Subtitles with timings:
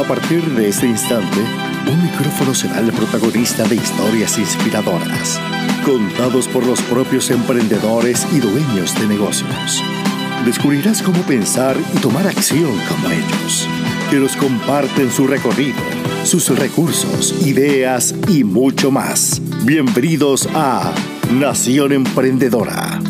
[0.00, 1.40] A partir de este instante,
[1.86, 5.38] un micrófono será el protagonista de historias inspiradoras,
[5.84, 9.84] contados por los propios emprendedores y dueños de negocios.
[10.46, 13.68] Descubrirás cómo pensar y tomar acción como ellos,
[14.08, 15.82] que nos comparten su recorrido,
[16.24, 19.42] sus recursos, ideas y mucho más.
[19.64, 20.94] Bienvenidos a
[21.30, 23.00] Nación Emprendedora.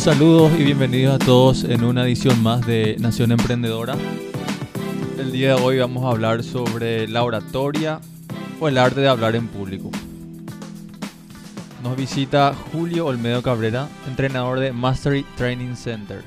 [0.00, 3.96] Saludos y bienvenidos a todos en una edición más de Nación Emprendedora.
[5.18, 8.00] El día de hoy vamos a hablar sobre la oratoria
[8.58, 9.90] o el arte de hablar en público.
[11.82, 16.24] Nos visita Julio Olmedo Cabrera, entrenador de Mastery Training Center.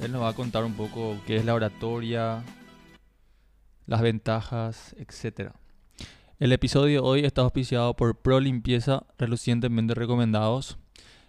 [0.00, 2.42] Él nos va a contar un poco qué es la oratoria,
[3.86, 5.50] las ventajas, etc.
[6.38, 10.78] El episodio de hoy está auspiciado por Pro Limpieza, relucientemente recomendados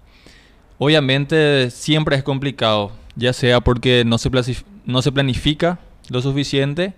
[0.79, 4.31] obviamente siempre es complicado, ya sea porque no se,
[4.87, 5.81] no se planifica
[6.11, 6.95] lo suficiente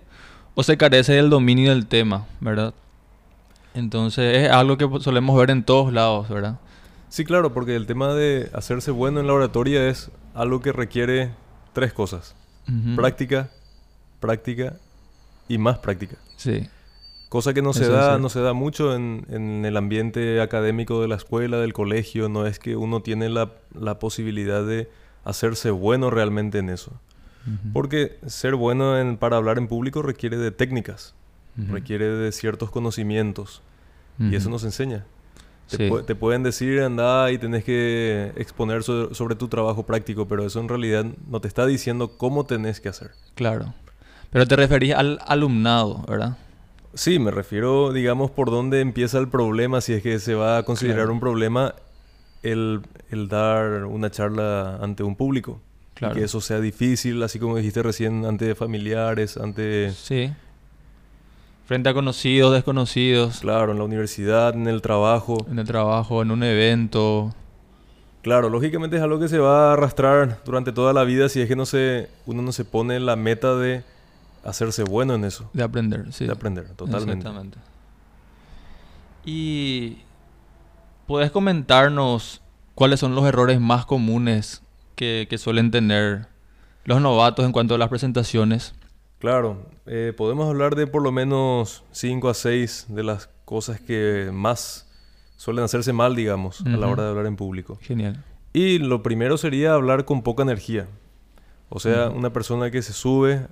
[0.55, 2.73] o se carece del dominio del tema, ¿verdad?
[3.73, 6.57] Entonces es algo que solemos ver en todos lados, ¿verdad?
[7.09, 11.31] Sí, claro, porque el tema de hacerse bueno en la oratoria es algo que requiere
[11.73, 12.35] tres cosas.
[12.95, 13.51] Práctica,
[14.19, 14.77] práctica
[15.47, 16.15] y más práctica.
[16.35, 16.67] Sí.
[17.29, 21.07] Cosa que no se da, no se da mucho en, en, el ambiente académico de
[21.07, 22.27] la escuela, del colegio.
[22.27, 24.89] No es que uno tiene la, la posibilidad de
[25.25, 26.91] hacerse bueno realmente en eso.
[27.73, 31.13] Porque ser bueno en, para hablar en público requiere de técnicas,
[31.55, 33.61] requiere de ciertos conocimientos.
[34.19, 35.05] Y eso nos enseña.
[35.67, 40.69] Te, pueden decir, anda y tenés que exponer sobre, tu trabajo práctico, pero eso en
[40.69, 43.11] realidad no te está diciendo cómo tenés que hacer.
[43.33, 43.73] Claro.
[44.29, 46.37] Pero te referís al alumnado, ¿verdad?
[46.93, 50.63] Sí, me refiero, digamos, por dónde empieza el problema, si es que se va a
[50.63, 51.73] considerar un problema
[52.43, 55.61] el, el dar una charla ante un público.
[55.95, 59.91] Que eso sea difícil, así como dijiste recién, ante familiares, ante...
[59.91, 60.31] Sí.
[61.65, 63.39] Frente a conocidos, desconocidos.
[63.39, 65.45] Claro, en la universidad, en el trabajo.
[65.49, 67.33] En el trabajo, en un evento.
[68.21, 71.47] Claro, lógicamente es algo que se va a arrastrar durante toda la vida si es
[71.47, 73.83] que no se, uno no se pone la meta de
[74.43, 75.49] hacerse bueno en eso.
[75.53, 76.25] De aprender, sí.
[76.25, 77.27] De aprender, totalmente.
[77.27, 77.57] Exactamente.
[79.23, 79.99] Y
[81.07, 82.41] puedes comentarnos
[82.75, 84.61] cuáles son los errores más comunes
[84.95, 86.27] que, suelen tener
[86.85, 88.73] los novatos en cuanto a las presentaciones?
[89.19, 94.29] Claro, eh, podemos hablar de por lo menos 5 a 6 de las cosas que
[94.33, 94.87] más
[95.37, 97.77] suelen hacerse mal, digamos, a la hora de hablar en público.
[97.81, 98.23] Genial.
[98.53, 100.87] Y lo primero sería hablar con poca energía.
[101.69, 103.47] O sea, una persona que se sube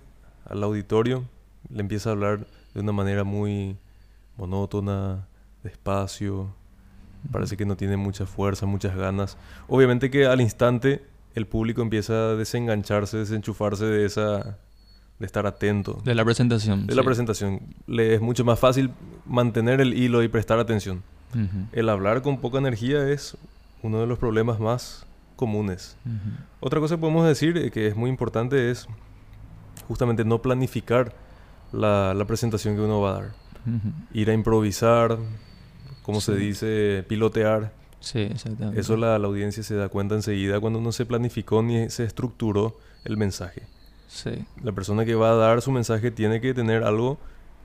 [0.46, 1.26] al auditorio
[1.70, 3.78] le empieza a hablar de una manera muy
[4.38, 5.28] monótona,
[5.64, 6.54] despacio,
[7.32, 9.38] parece que no tiene mucha fuerza, muchas ganas.
[9.68, 11.04] Obviamente que al instante
[11.36, 14.58] el público empieza a desengancharse, desenchufarse de esa
[15.20, 16.02] de estar atento.
[16.04, 16.88] De la presentación.
[16.88, 17.62] De la presentación.
[17.88, 18.92] Le es mucho más fácil
[19.26, 21.04] mantener el hilo y prestar atención.
[21.72, 23.36] El hablar con poca energía es
[23.82, 25.98] uno de los problemas más comunes.
[26.60, 28.88] Otra cosa que podemos decir eh, que es muy importante es
[29.88, 31.16] justamente no planificar
[31.72, 33.32] la, presentación que uno va a dar.
[34.14, 35.18] Ir a improvisar,
[36.04, 37.72] como se dice, pilotear.
[38.04, 38.82] Sí, exactamente.
[38.82, 42.78] Eso la, la, audiencia se da cuenta enseguida cuando no se planificó ni se estructuró
[43.06, 43.64] el mensaje.
[44.10, 44.46] Sí.
[44.62, 47.18] La persona que va a dar su mensaje tiene que tener algo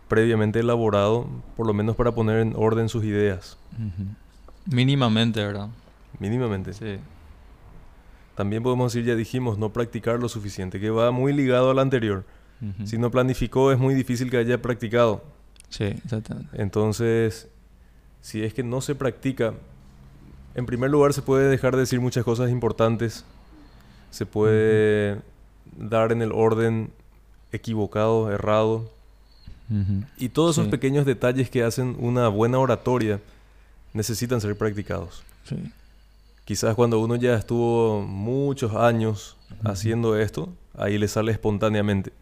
[0.06, 1.26] previamente elaborado,
[1.56, 3.58] por lo menos para poner en orden sus ideas.
[4.64, 5.68] Mínimamente, ¿verdad?
[6.20, 6.72] Mínimamente.
[6.72, 6.98] Sí.
[8.36, 12.24] También podemos decir, ya dijimos, no practicar lo suficiente, que va muy ligado al anterior.
[12.84, 15.24] Si no planificó, es muy difícil que haya practicado.
[15.68, 16.60] Sí, exactamente.
[16.60, 17.48] Entonces,
[18.20, 19.54] si es que no se practica,
[20.58, 23.24] en primer lugar se puede dejar de decir muchas cosas importantes,
[24.10, 25.20] se puede
[25.76, 26.90] dar en el orden
[27.52, 28.90] equivocado, errado,
[30.16, 33.20] y todos esos pequeños detalles que hacen una buena oratoria
[33.92, 35.22] necesitan ser practicados.
[35.44, 35.56] Sí.
[36.44, 42.12] Quizás cuando uno ya estuvo muchos años haciendo esto, ahí le sale espontáneamente.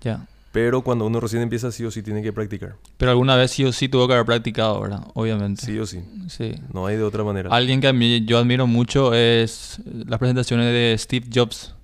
[0.00, 0.28] Ya.
[0.52, 2.76] Pero cuando uno recién empieza, sí o sí tiene que practicar.
[2.96, 5.06] Pero alguna vez sí o sí tuvo que haber practicado, ¿verdad?
[5.14, 5.64] Obviamente.
[5.64, 6.00] Sí o sí.
[6.28, 6.54] Sí.
[6.72, 7.50] No hay de otra manera.
[7.50, 11.74] Alguien que a mí yo admiro mucho es las presentaciones de Steve Jobs.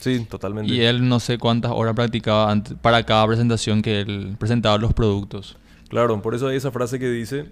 [0.00, 0.72] Sí, totalmente.
[0.72, 5.56] Y él no sé cuántas horas practicaba para cada presentación que él presentaba los productos.
[5.88, 7.46] Claro, por eso hay esa frase que dice,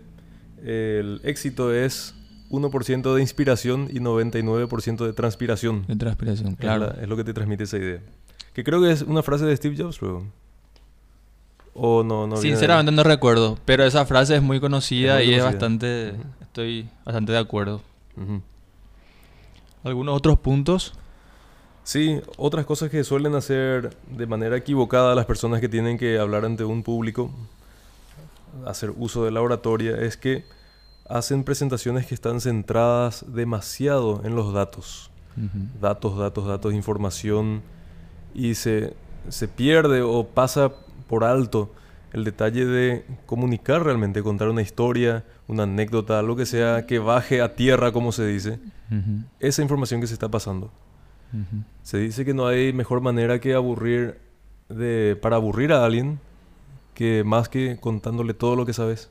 [0.64, 2.14] el éxito es
[2.50, 5.84] 1% de inspiración y 99% de transpiración.
[5.86, 6.94] De transpiración, claro.
[7.00, 8.00] Es, lo que te transmite esa idea.
[8.52, 10.26] Que creo que es una frase de Steve Jobs, luego.
[11.74, 16.14] O no, no Sinceramente no recuerdo, pero esa frase es muy conocida y es bastante...
[16.40, 17.80] Estoy bastante de acuerdo.
[19.82, 20.94] ¿Algunos otros puntos?
[21.82, 26.44] Sí, otras cosas que suelen hacer de manera equivocada las personas que tienen que hablar
[26.44, 27.30] ante un público,
[28.64, 30.44] hacer uso de la oratoria, es que
[31.08, 35.10] hacen presentaciones que están centradas demasiado en los datos.
[35.80, 37.62] Datos, datos, datos, información.
[38.32, 38.94] Y se,
[39.28, 40.72] se pierde o pasa
[41.06, 41.72] por alto
[42.14, 47.42] el detalle de comunicar realmente, contar una historia, una anécdota, algo que sea que baje
[47.42, 48.60] a tierra, como se dice,
[49.40, 50.70] esa información que se está pasando.
[51.82, 54.20] Se dice que no hay mejor manera que aburrir
[54.68, 56.20] de, para aburrir a alguien
[56.94, 59.10] que más que contándole todo lo que sabes.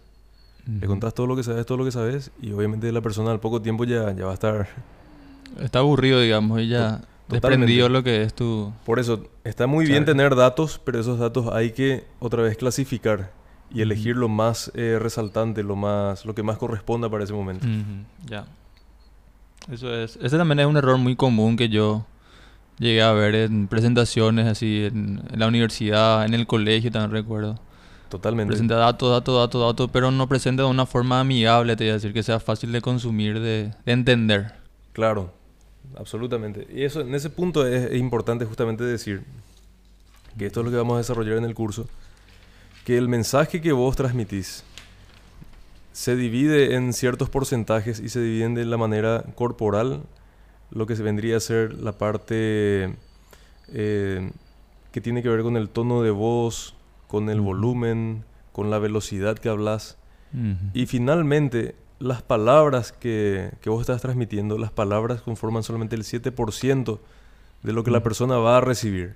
[0.65, 3.41] Le contás todo lo que sabes, todo lo que sabes, y obviamente la persona al
[3.41, 4.69] poco tiempo ya, ya va a estar...
[5.59, 8.73] Está aburrido, digamos, y ya desprendido lo que es tu...
[8.85, 13.31] Por eso, está muy bien tener datos, pero esos datos hay que otra vez clasificar
[13.73, 17.65] y elegir lo más eh, resaltante, lo más lo que más corresponda para ese momento.
[18.25, 18.45] Ya.
[19.71, 20.17] Eso es.
[20.21, 22.05] Ese también es un error muy común que yo
[22.77, 27.59] llegué a ver en presentaciones así en, en la universidad, en el colegio, también recuerdo.
[28.13, 28.51] Totalmente.
[28.51, 31.93] Presenta datos, datos, datos, datos, pero no presenta de una forma amigable, te voy a
[31.93, 34.53] decir, que sea fácil de consumir, de, entender.
[34.91, 35.33] Claro,
[35.95, 36.67] absolutamente.
[36.73, 39.23] Y eso, en ese punto es, importante justamente decir
[40.37, 41.87] que esto es lo que vamos a desarrollar en el curso,
[42.85, 44.63] que el mensaje que vos transmitís
[45.91, 50.01] se divide en ciertos porcentajes y se divide de la manera corporal,
[50.71, 52.95] lo que se vendría a ser la parte
[53.67, 54.31] eh,
[54.91, 56.73] que tiene que ver con el tono de voz,
[57.07, 59.97] con el volumen, con la velocidad que hablas.
[60.73, 66.99] Y finalmente, las palabras que, vos estás transmitiendo, las palabras conforman solamente el 7%
[67.63, 69.15] de lo que la persona va a recibir.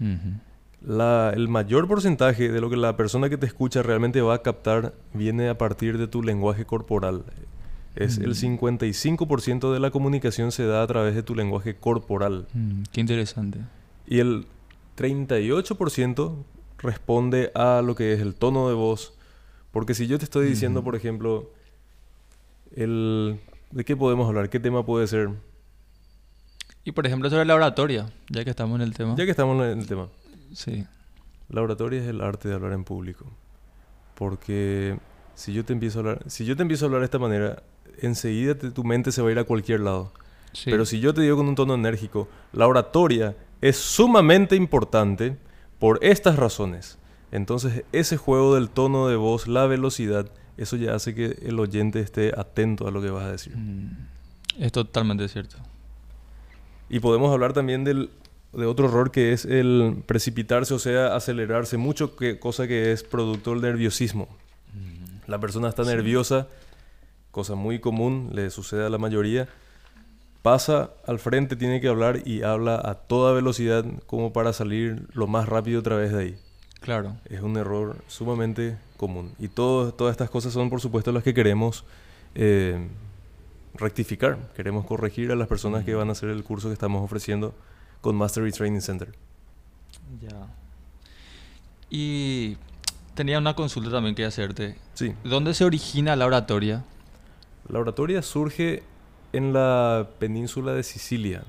[0.00, 4.94] el mayor porcentaje de lo que la persona que te escucha realmente va a captar
[5.12, 7.24] viene a partir de tu lenguaje corporal.
[7.94, 12.48] Es el 55% de la comunicación se da a través de tu lenguaje corporal.
[12.90, 13.60] qué interesante.
[14.08, 14.46] Y el
[14.98, 16.34] 38%
[16.78, 19.14] responde a lo que es el tono de voz.
[19.70, 21.50] Porque si yo te estoy diciendo, por ejemplo,
[22.74, 23.40] el,
[23.70, 24.50] ¿de qué podemos hablar?
[24.50, 25.30] ¿Qué tema puede ser?
[26.84, 29.14] Y por ejemplo sobre la oratoria, ya que estamos en el tema.
[29.16, 30.08] Ya que estamos en el tema.
[30.52, 30.86] Sí.
[31.48, 33.26] La oratoria es el arte de hablar en público.
[34.14, 34.98] Porque
[35.34, 37.62] si yo te empiezo a hablar, si yo te empiezo a hablar de esta manera,
[38.00, 40.12] enseguida tu mente se va a ir a cualquier lado.
[40.64, 45.36] Pero si yo te digo con un tono enérgico, la oratoria es sumamente importante
[45.78, 46.98] por estas razones.
[47.32, 52.00] Entonces, ese juego del tono de voz, la velocidad, eso ya hace que el oyente
[52.00, 53.56] esté atento a lo que vas a decir.
[53.56, 53.90] Mm,
[54.58, 55.56] es totalmente cierto.
[56.88, 58.10] Y podemos hablar también del,
[58.52, 63.02] de otro error que es el precipitarse, o sea, acelerarse mucho, que, cosa que es
[63.02, 64.28] producto del nerviosismo.
[64.74, 65.30] Mm.
[65.30, 66.46] La persona está nerviosa,
[67.30, 69.48] cosa muy común, le sucede a la mayoría,
[70.42, 75.26] pasa al frente, tiene que hablar y habla a toda velocidad como para salir lo
[75.26, 76.36] más rápido otra vez de ahí.
[76.80, 77.16] Claro.
[77.24, 79.32] Es un error sumamente común.
[79.38, 81.84] Y todo, todas estas cosas son, por supuesto, las que queremos
[82.34, 82.88] eh,
[83.74, 84.38] rectificar.
[84.56, 87.54] Queremos corregir a las personas que van a hacer el curso que estamos ofreciendo
[88.00, 89.12] con Mastery Training Center.
[90.22, 90.46] Ya.
[91.90, 92.56] Y
[93.14, 94.76] tenía una consulta también que hacerte.
[94.94, 95.14] Sí.
[95.22, 96.82] ¿Dónde se origina la oratoria?
[97.68, 98.82] La oratoria surge
[99.32, 101.44] en la península de Sicilia,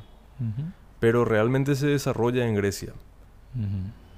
[1.00, 2.94] pero realmente se desarrolla en Grecia.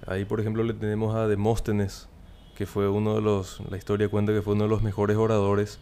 [0.07, 2.07] Ahí, por ejemplo, le tenemos a Demóstenes,
[2.57, 5.77] que fue uno de los, la historia cuenta que fue uno de los mejores oradores.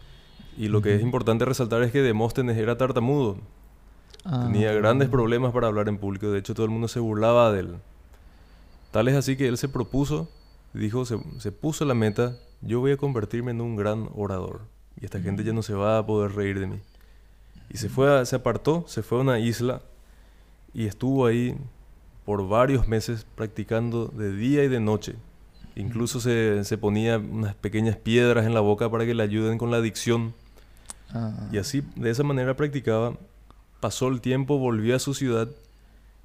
[0.57, 3.37] Y lo que es importante resaltar es que Demóstenes era tartamudo.
[4.23, 4.73] Tenía ah.
[4.73, 6.29] grandes problemas para hablar en público.
[6.29, 7.75] De hecho, todo el mundo se burlaba de él.
[8.91, 10.27] Tal es así que él se propuso,
[10.73, 14.59] dijo, se, se puso la meta, yo voy a convertirme en un gran orador.
[14.99, 16.81] Y esta gente ya no se va a poder reír de mí.
[17.69, 19.81] Y se fue, se apartó, se fue a una isla
[20.73, 21.55] y estuvo ahí
[22.25, 25.15] por varios meses practicando de día y de noche.
[25.75, 29.71] Incluso se, se ponía unas pequeñas piedras en la boca para que le ayuden con
[29.71, 30.33] la adicción.
[31.13, 31.49] Ah.
[31.51, 33.17] Y así, de esa manera practicaba.
[33.81, 35.49] Pasó el tiempo, volvió a su ciudad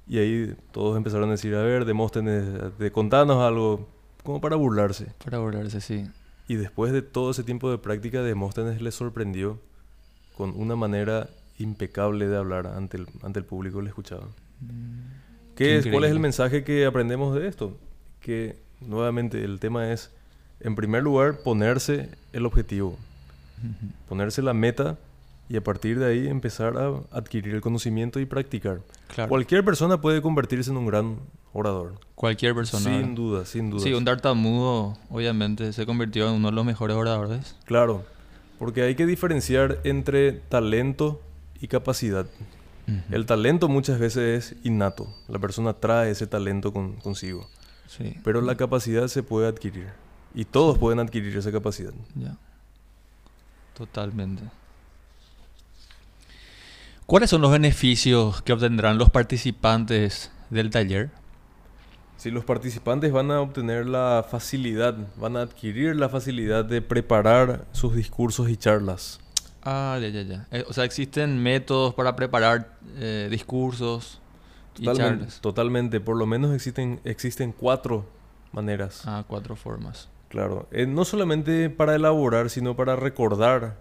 [0.07, 3.87] y ahí todos empezaron a decir, a ver, Demóstenes, de contanos algo,
[4.23, 5.07] como para burlarse.
[5.23, 6.05] Para burlarse, sí.
[6.47, 9.59] Y después de todo ese tiempo de práctica, Demóstenes le sorprendió
[10.35, 11.29] con una manera
[11.59, 14.27] impecable de hablar ante el, ante el público le escuchaba.
[14.59, 17.77] Mm, ¿Qué es, ¿Cuál es el mensaje que aprendemos de esto?
[18.19, 20.11] Que nuevamente el tema es,
[20.59, 22.97] en primer lugar, ponerse el objetivo,
[24.09, 24.97] ponerse la meta
[25.49, 28.79] y a partir de ahí empezar a adquirir el conocimiento y practicar.
[29.27, 31.17] Cualquier persona puede convertirse en un gran
[31.53, 31.99] orador.
[32.15, 32.83] Cualquier persona.
[32.83, 33.83] Sin duda, sin duda.
[33.83, 37.55] Sí, un tartamudo obviamente se convirtió en uno de los mejores oradores.
[37.65, 38.05] Claro,
[38.59, 41.21] porque hay que diferenciar entre talento
[41.59, 42.25] y capacidad.
[43.09, 45.07] El talento muchas veces es innato.
[45.29, 47.47] La persona trae ese talento consigo.
[47.97, 48.15] Sí.
[48.23, 49.89] Pero la capacidad se puede adquirir.
[50.33, 51.91] Y todos pueden adquirir esa capacidad.
[52.15, 52.37] Ya.
[53.77, 54.43] Totalmente.
[57.05, 61.09] ¿Cuáles son los beneficios que obtendrán los participantes del taller?
[62.15, 67.65] Si los participantes van a obtener la facilidad, van a adquirir la facilidad de preparar
[67.73, 69.19] sus discursos y charlas.
[69.63, 70.47] Ah, ya, ya, ya.
[70.51, 74.21] Eh, o sea, existen métodos para preparar eh, discursos
[74.77, 74.85] y.
[75.41, 75.99] Totalmente.
[75.99, 78.05] Por lo menos existen, existen cuatro
[78.51, 79.03] maneras.
[79.05, 80.09] Ah, cuatro formas.
[80.29, 80.67] Claro.
[80.71, 83.77] Eh, no solamente para elaborar, sino para recordar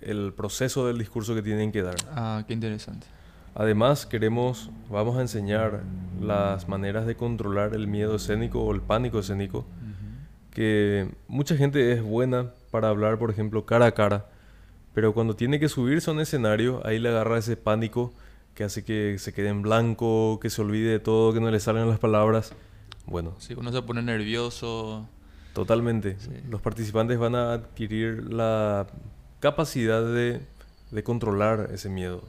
[0.00, 1.94] el proceso del discurso que tienen que dar.
[2.10, 3.06] Ah, qué interesante.
[3.54, 5.82] Además, queremos, vamos a enseñar
[6.20, 9.66] las maneras de controlar el miedo escénico o el pánico escénico,
[10.50, 14.26] que mucha gente es buena para hablar, por ejemplo, cara a cara,
[14.94, 18.12] pero cuando tiene que subirse a un escenario, ahí le agarra ese pánico
[18.54, 21.60] que hace que se quede en blanco, que se olvide de todo, que no le
[21.60, 22.52] salgan las palabras.
[23.06, 23.34] Bueno.
[23.38, 25.08] Si uno se pone nervioso.
[25.54, 26.16] Totalmente.
[26.48, 28.86] Los participantes van a adquirir la
[29.40, 30.40] capacidad de,
[31.02, 32.24] controlar ese miedo.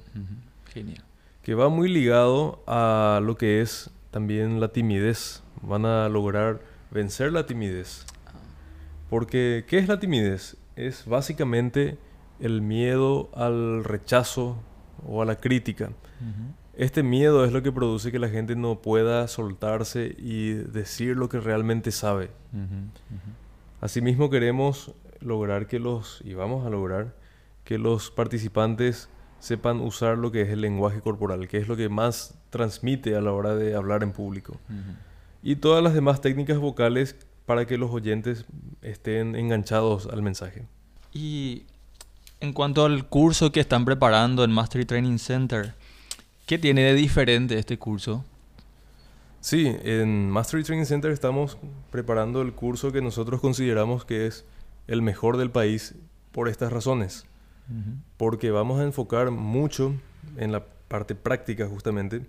[0.74, 1.04] Genial.
[1.42, 5.44] Que va muy ligado a lo que es también la timidez.
[5.62, 6.62] Van a lograr
[6.92, 8.06] vencer la timidez.
[8.28, 8.32] Ah.
[9.10, 10.58] Porque, ¿qué es la timidez?
[10.76, 11.98] Es básicamente
[12.40, 14.58] el miedo al rechazo
[15.08, 15.92] o a la crítica.
[16.76, 21.30] Este miedo es lo que produce que la gente no pueda soltarse y decir lo
[21.30, 22.32] que realmente sabe.
[23.82, 27.16] Asimismo queremos lograr que los, y vamos a lograr,
[27.64, 31.90] que los participantes sepan usar lo que es el lenguaje corporal, que es lo que
[31.90, 34.58] más transmite a la hora de hablar en público.
[35.42, 38.46] Y todas las demás técnicas vocales para que los oyentes
[38.82, 40.66] estén enganchados al mensaje.
[41.12, 41.66] Y
[42.44, 45.76] en cuanto al curso que están preparando en Mastery Training Center,
[46.46, 48.26] ¿qué tiene de diferente este curso?
[49.40, 51.58] Sí, en Mastery Training Center estamos
[51.90, 54.44] preparando el curso que nosotros consideramos que es
[54.88, 55.96] el mejor del país
[56.34, 57.26] por estas razones.
[58.18, 59.94] Porque vamos a enfocar mucho
[60.36, 62.26] en la parte práctica justamente.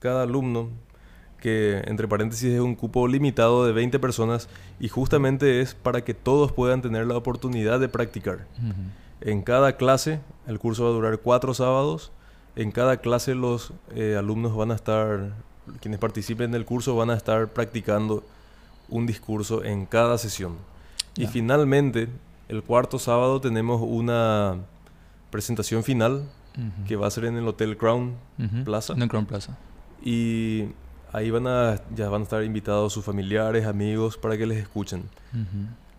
[0.00, 0.70] Cada alumno,
[1.40, 4.48] que entre paréntesis es un cupo limitado de 20 personas
[4.80, 8.46] y justamente es para que todos puedan tener la oportunidad de practicar.
[9.20, 12.12] En cada clase, el curso va a durar cuatro sábados,
[12.56, 15.32] en cada clase los eh, alumnos van a estar,
[15.80, 18.24] quienes participen del curso van a estar practicando
[18.88, 20.56] un discurso en cada sesión.
[21.16, 22.08] Y finalmente,
[22.48, 24.56] el cuarto sábado tenemos una
[25.30, 26.24] presentación final
[26.86, 28.14] que va a ser en el Hotel Crown
[28.64, 28.94] Plaza.
[28.94, 29.56] En el Crown Plaza.
[30.02, 30.66] Y
[31.12, 35.04] ahí van a, ya van a estar invitados sus familiares, amigos, para que les escuchen.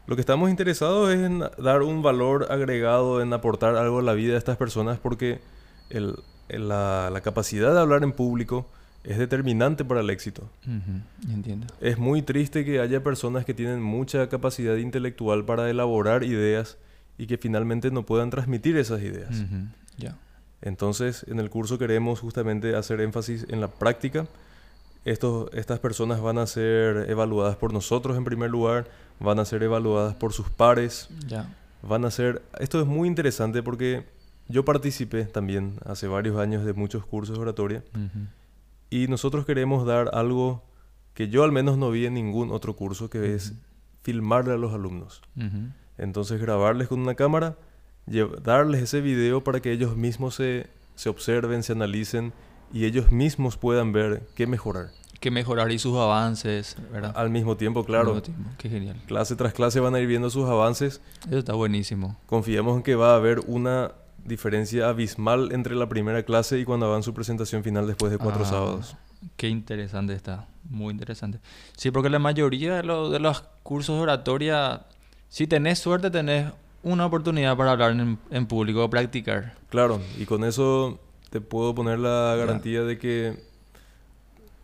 [0.08, 4.14] Lo que estamos interesados es en dar un valor agregado, en aportar algo a la
[4.14, 5.40] vida de estas personas, porque
[5.90, 6.16] el
[6.58, 8.68] la, capacidad de hablar en público
[9.04, 10.50] es determinante para el éxito.
[11.30, 11.68] Entiendo.
[11.80, 16.78] Es muy triste que haya personas que tienen mucha capacidad intelectual para elaborar ideas
[17.18, 19.44] y que finalmente no puedan transmitir esas ideas.
[20.62, 24.28] Entonces, en el curso queremos justamente hacer énfasis en la práctica.
[25.06, 28.88] Estos, estas personas van a ser evaluadas por nosotros en primer lugar,
[29.20, 31.10] van a ser evaluadas por sus pares.
[31.82, 32.42] Van a ser...
[32.60, 34.06] Esto es muy interesante porque
[34.48, 37.84] yo participé también hace varios años de muchos cursos de oratoria
[38.90, 40.64] y nosotros queremos dar algo
[41.14, 43.54] que yo al menos no vi en ningún otro curso, que es
[44.04, 45.22] filmarle a los alumnos.
[45.98, 47.58] Entonces grabarles con una cámara,
[48.44, 52.34] darles ese video para que ellos mismos se, se observen, se analicen
[52.72, 54.92] y ellos mismos puedan ver qué mejorar.
[55.20, 57.12] Qué mejorar y sus avances, ¿verdad?
[57.16, 58.10] Al mismo tiempo, claro.
[58.10, 58.50] Al mismo tiempo.
[58.58, 58.96] Qué genial.
[59.06, 61.02] Clase tras clase van a ir viendo sus avances.
[61.28, 62.18] Eso está buenísimo.
[62.26, 63.92] Confiamos en que va a haber una
[64.24, 68.44] diferencia abismal entre la primera clase y cuando hagan su presentación final después de cuatro
[68.46, 68.96] ah, sábados.
[69.36, 71.40] Qué interesante está, muy interesante.
[71.76, 74.86] Sí, porque la mayoría de, de los cursos de oratoria,
[75.28, 79.56] si tenés suerte, tenés una oportunidad para hablar en, público o practicar.
[79.70, 83.44] Claro, y con eso te puedo poner la garantía de que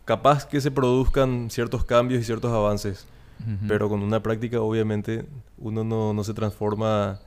[0.04, 3.06] capaz que se produzcan ciertos cambios y ciertos avances,
[3.68, 5.26] pero con una práctica obviamente
[5.58, 7.20] uno no, no se transforma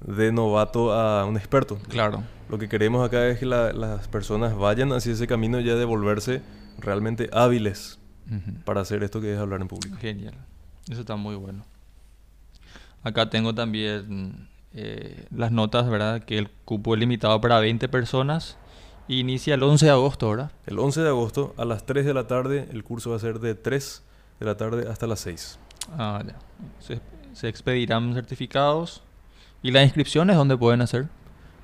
[0.00, 1.78] de novato a un experto.
[1.88, 2.22] Claro.
[2.48, 6.42] Lo que queremos acá es que las personas vayan hacia ese camino ya de volverse
[6.78, 7.98] realmente hábiles
[8.64, 9.96] para hacer esto que es hablar en público.
[9.98, 10.34] Genial.
[10.88, 11.64] Eso está muy bueno.
[13.02, 16.24] Acá tengo también eh, las notas, ¿verdad?
[16.24, 18.56] Que el cupo es limitado para 20 personas.
[19.08, 20.50] Inicia el 11 de agosto, ¿verdad?
[20.66, 22.68] El 11 de agosto a las 3 de la tarde.
[22.72, 24.02] El curso va a ser de 3
[24.40, 25.58] de la tarde hasta las 6.
[25.96, 26.36] Ah, ya.
[26.80, 27.00] Se,
[27.32, 29.02] se expedirán certificados
[29.66, 31.08] ¿Y las inscripciones dónde pueden hacer?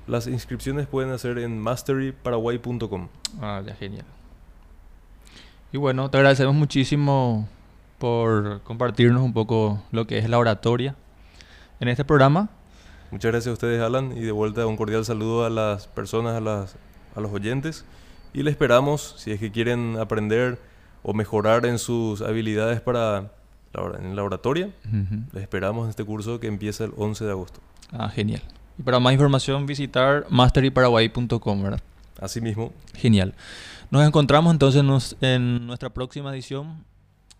[0.07, 3.07] Las inscripciones pueden hacer en masteryparaguay.com.
[3.41, 4.05] Ah, ya, genial.
[5.71, 7.47] Y bueno, te agradecemos muchísimo
[7.99, 10.95] por compartirnos un poco lo que es la oratoria
[11.79, 12.49] en este programa.
[13.11, 16.41] Muchas gracias a ustedes, Alan, y de vuelta un cordial saludo a las personas, a,
[16.41, 16.75] las,
[17.15, 17.85] a los oyentes.
[18.33, 20.59] Y le esperamos, si es que quieren aprender
[21.03, 23.31] o mejorar en sus habilidades para
[23.73, 24.69] la, en la oratoria,
[25.33, 27.59] les esperamos en este curso que empieza el 11 de agosto.
[27.91, 28.41] Ah, genial.
[28.77, 31.81] Y para más información visitar masteryparaguay.com, ¿verdad?
[32.19, 32.73] Así mismo.
[32.95, 33.33] Genial.
[33.91, 34.83] Nos encontramos entonces
[35.21, 36.83] en nuestra próxima edición.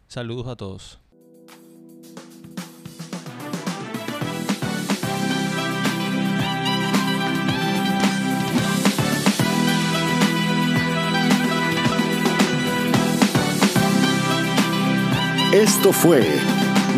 [0.08, 1.00] Saludos a todos.
[15.54, 16.26] Esto fue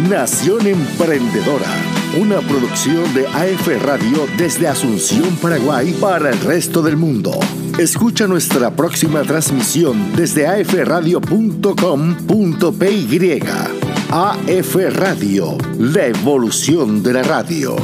[0.09, 7.37] Nación Emprendedora una producción de AF Radio desde Asunción, Paraguay, para el resto del mundo.
[7.77, 13.41] Escucha nuestra próxima transmisión desde afradio.com.py.
[14.11, 17.75] AF Radio, la evolución de la radio.